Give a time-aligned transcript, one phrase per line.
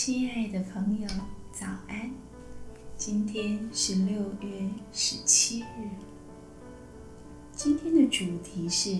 [0.00, 1.08] 亲爱的朋友，
[1.50, 2.08] 早安！
[2.96, 5.90] 今天是六月十七日。
[7.50, 8.96] 今天的主题是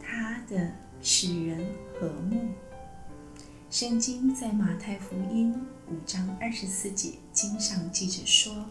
[0.00, 2.48] 他的使人和睦。
[3.70, 5.54] 圣经在马太福音
[5.88, 8.66] 五章二十四节经上记着说：“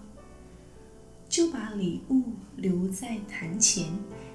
[1.30, 3.86] 就把礼物留在坛前，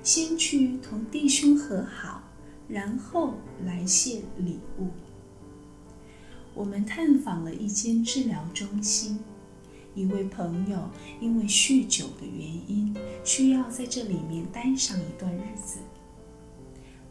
[0.03, 2.23] 先去同弟兄和好，
[2.69, 3.35] 然后
[3.67, 4.89] 来献礼物。”
[6.55, 9.19] 我们探访了一间治疗中心，
[9.95, 10.89] 一位朋友
[11.21, 15.79] 因为酗酒的原因，需要在这里面待上一段日子。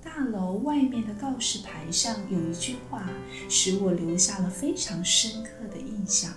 [0.01, 3.09] 大楼外面的告示牌上有一句话，
[3.49, 6.31] 使我留下了非常深刻的印象。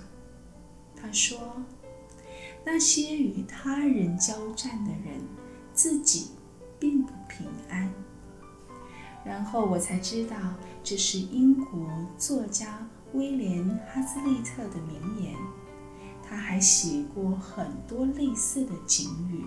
[0.95, 1.39] 他说
[2.65, 5.21] ：“那些与他人交战的人，
[5.73, 6.29] 自己
[6.81, 7.47] 并不平。”
[9.27, 10.37] 然后我才知道，
[10.85, 12.87] 这是英国作家。
[13.13, 15.35] 威廉·哈斯利特的名言，
[16.23, 19.45] 他还写过很多类似的警语。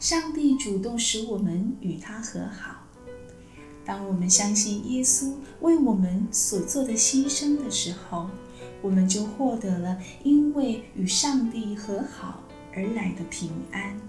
[0.00, 2.84] 上帝主动使我们与他和好。
[3.84, 8.28] 当我们相信耶稣为我们所做的牺牲的时候，
[8.82, 12.42] 我们就获得了因为与上帝和好
[12.74, 14.00] 而来的平安。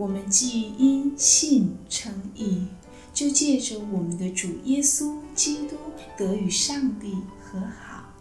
[0.00, 2.68] 我们既因信称义。
[3.12, 5.76] 就借着我们的主耶稣基督
[6.16, 8.14] 得与上帝和好，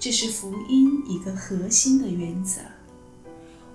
[0.00, 2.62] 这是福音一个核心的原则。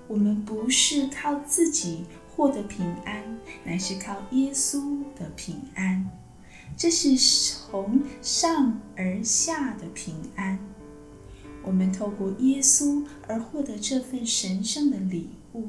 [0.06, 6.10] 我们不是靠自己获得平安，乃是靠耶稣的平安。
[6.76, 10.58] 这是从上而下的平安。
[11.62, 15.68] 我们透过耶稣而获得这份神圣的礼物，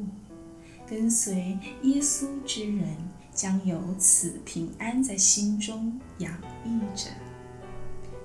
[0.88, 2.96] 跟随耶稣之人。
[3.36, 6.32] 将有此平安在心中洋
[6.64, 7.10] 溢着，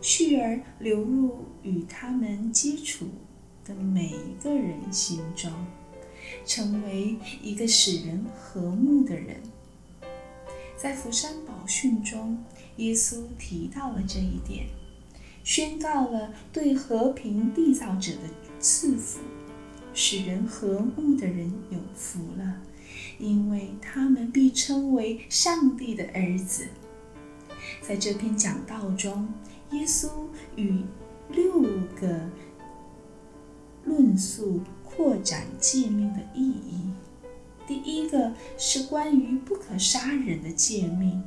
[0.00, 3.08] 续而流入与他们接触
[3.64, 5.50] 的每一个人心中，
[6.46, 9.40] 成为一个使人和睦的人。
[10.76, 12.38] 在福山宝训中，
[12.76, 14.68] 耶稣提到了这一点，
[15.42, 18.28] 宣告了对和平缔造者的
[18.60, 19.18] 赐福，
[20.02, 22.62] 使人和睦的人有福了。
[23.18, 26.68] 因为他们必称为上帝的儿子。
[27.82, 29.28] 在这篇讲道中，
[29.72, 30.08] 耶稣
[30.56, 30.80] 与
[31.28, 31.60] 六
[32.00, 32.30] 个
[33.84, 36.90] 论述扩展诫命的意义。
[37.66, 41.22] 第一个是关于不可杀人的诫命，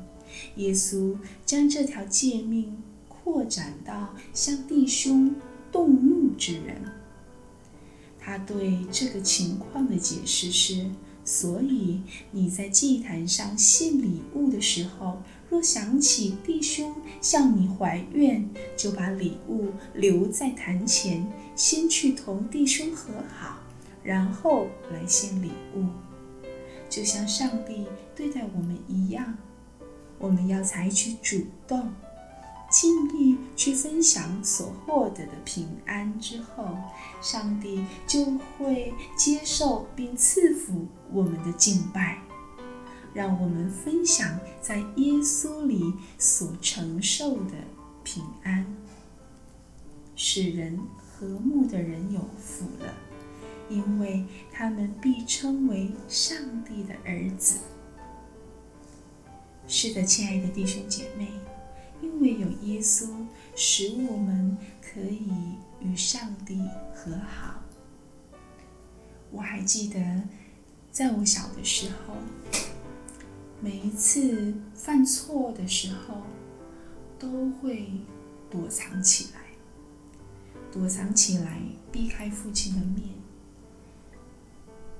[0.55, 5.35] 耶稣将这条诫命扩展到向弟兄
[5.71, 7.02] 动怒之人。
[8.23, 10.85] 他对这个情况的解释是。
[11.25, 12.01] 所以
[12.31, 21.25] 你在祭坛上献礼物的时候，若想起弟兄向你怀怨，就把礼物留在坛前，
[21.55, 23.59] 先去同弟兄和好，
[24.03, 25.85] 然后来献礼物。
[26.89, 29.37] 就像上帝对待我们一样，
[30.19, 31.89] 我们要采取主动。
[32.73, 36.75] 尽力去分享所获得的平安之后，
[37.21, 38.25] 上帝就
[38.57, 42.19] 会接受并赐福我们的敬拜，
[43.13, 47.53] 让我们分享在耶稣里所承受的
[48.03, 48.65] 平安。
[50.15, 52.91] 使人和睦的人有福了，
[53.69, 57.59] 因为他们必称为上帝的儿子。
[59.67, 61.27] 是的，亲爱的弟兄姐妹。
[62.01, 62.32] 因为
[62.73, 63.07] 耶稣，
[63.55, 65.29] 使我们可以
[65.79, 67.61] 与上帝和好。
[69.31, 70.23] 我还记得，
[70.91, 72.15] 在我小的时候，
[73.61, 76.23] 每一次犯错的时候，
[77.19, 77.91] 都会
[78.49, 79.39] 躲藏起来，
[80.71, 81.61] 躲藏起来，
[81.91, 83.09] 避开父亲的面。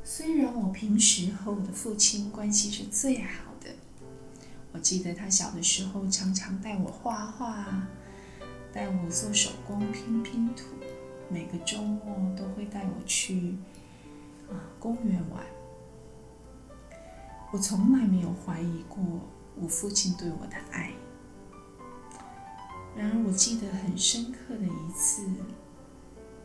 [0.03, 3.52] 虽然我平时和我的父亲关系是最好。
[4.73, 7.87] 我记得他小的时候常常带我画画，
[8.73, 10.63] 带我做手工拼拼图，
[11.29, 13.55] 每个周末都会带我去
[14.49, 15.43] 啊公园玩。
[17.51, 18.97] 我从来没有怀疑过
[19.55, 20.91] 我父亲对我的爱。
[22.95, 25.23] 然而，我记得很深刻的一次，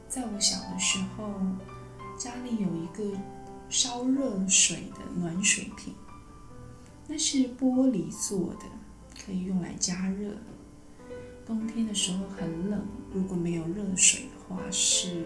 [0.06, 1.32] 在我小的时候，
[2.18, 3.18] 家里有一个
[3.70, 5.94] 烧热水的暖水瓶。
[7.10, 8.66] 那是玻璃做的，
[9.24, 10.36] 可以用来加热。
[11.46, 15.24] 冬天的时候很冷，如果没有热水的话，是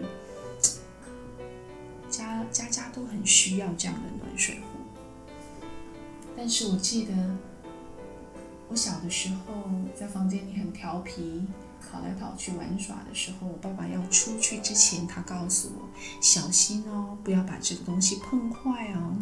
[2.09, 4.79] 家家家都很需要这样的暖水壶。
[6.37, 7.13] 但是我记得，
[8.69, 11.45] 我小的时候在房间里很调皮，
[11.81, 15.89] 跑来跑去玩耍的时候，我爸爸要出去之前，他告诉我
[16.21, 19.17] 小心哦，不要把这个东西碰坏哦。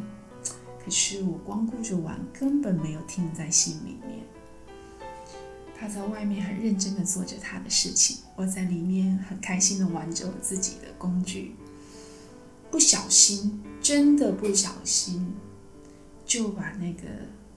[0.84, 4.24] 可是我光顾着玩，根本没有听在心里面。
[5.78, 11.56] 他在外面很认真地做着他的事情，我在里面很开心地玩着我自己的工具。
[12.70, 15.34] 不小心，真的不小心，
[16.26, 17.08] 就把那个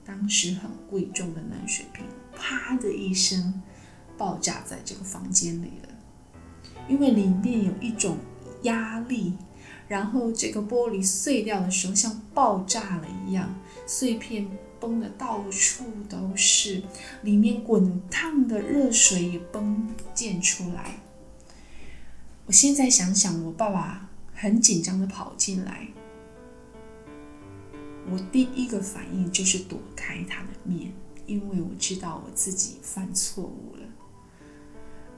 [0.03, 2.05] 当时很贵重的暖水瓶，
[2.35, 3.61] 啪的一声。
[4.17, 5.89] 爆炸在这个房间里了，
[6.87, 8.17] 因为里面有一种
[8.63, 9.33] 压力，
[9.87, 13.53] 然后这个玻璃碎掉的时候像爆炸了一样，
[13.85, 14.47] 碎片
[14.79, 16.81] 崩的到处都是，
[17.21, 20.99] 里面滚烫的热水也崩溅出来。
[22.47, 25.87] 我现在想想，我爸爸很紧张的跑进来，
[28.11, 30.91] 我第一个反应就是躲开他的面，
[31.25, 33.81] 因为我知道我自己犯错误了。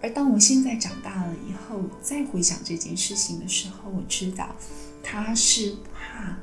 [0.01, 4.55] 而当我现在长大了以后，再回想这件事情的时候，我知道
[5.03, 6.37] 他是怕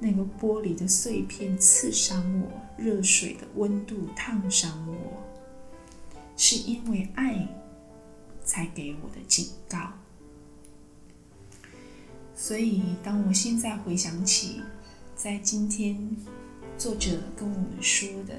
[0.00, 5.22] 那个玻璃的碎片刺伤我，热水的温度烫伤我，
[6.36, 7.46] 是因为爱
[8.42, 9.92] 才给我的警告。
[12.34, 14.62] 所以，当我现在回想起，
[15.14, 16.16] 在今天
[16.78, 18.34] 作者跟我们说的，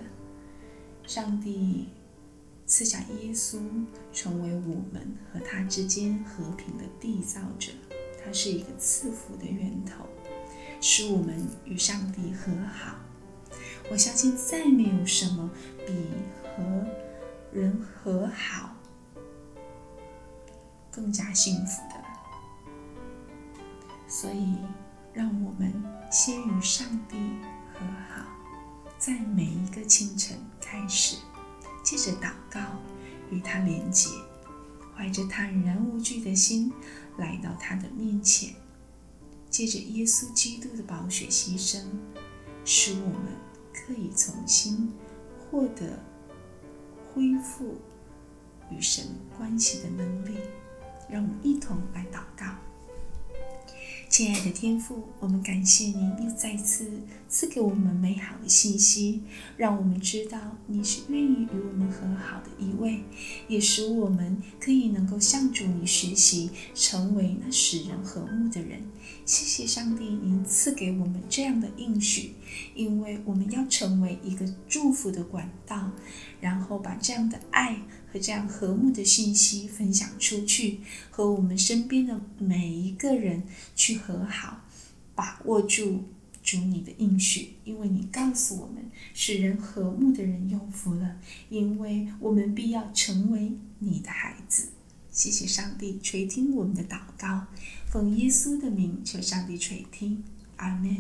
[1.06, 1.88] 上帝。
[2.67, 3.59] 赐下耶稣，
[4.12, 7.71] 成为我们和他之间和平的缔造者。
[8.23, 10.06] 他是一个赐福的源头，
[10.81, 12.95] 使我们与上帝和好。
[13.91, 15.47] 我相信，再没有什么
[15.85, 15.94] 比
[16.44, 16.88] 和
[17.53, 18.75] 人和好
[20.91, 22.03] 更加幸福的。
[24.07, 24.56] 所以，
[25.13, 25.71] 让我们
[26.11, 27.15] 先与上帝
[27.73, 28.25] 和好，
[28.97, 31.18] 在每一个清晨开始。
[31.85, 32.59] 借着祷告，
[33.29, 34.09] 与他连结，
[34.93, 36.73] 怀着坦然无惧的心
[37.17, 38.53] 来到他的面前。
[39.49, 41.83] 借着耶稣基督的宝血牺牲，
[42.65, 43.37] 使我们
[43.71, 44.91] 可以重新
[45.39, 45.97] 获得
[47.13, 47.77] 恢复
[48.69, 49.05] 与神
[49.37, 50.39] 关系的能力。
[51.07, 52.64] 让我们一同来祷告。
[54.07, 59.24] 亲爱的天父，我们感谢您又再次赐给我们美好的信息，
[59.57, 63.02] 让我们知道你是愿意与我们和好的一位，
[63.50, 68.84] 也使我们可以能够向主你学习，成为那使人和睦的人。
[69.25, 72.36] 谢谢上帝，您赐给我们这样的应许，
[72.74, 75.92] 因为我们要成为一个祝福的管道，
[76.40, 77.81] 然后把这样的爱。
[78.19, 80.79] 这样和睦的信息分享出去，
[81.09, 83.44] 和我们身边的每一个人
[83.75, 84.65] 去和好，
[85.13, 86.03] 把握住
[86.44, 91.17] 主你的应许，因为你告诉我们，使人和睦的人有福了，
[91.50, 94.68] 因为我们必要成为你的孩子。
[95.11, 97.47] 谢谢上帝垂听我们的祷告，
[97.89, 100.21] 奉耶稣的名求上帝垂听，
[100.57, 100.94] 阿门。